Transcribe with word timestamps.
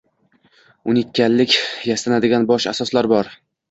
Unikallik 0.93 1.55
yastanadigan 1.93 2.53
bosh 2.53 2.73
asoslar 2.77 3.17
bor. 3.19 3.37